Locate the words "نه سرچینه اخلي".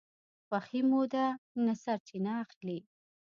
1.65-2.79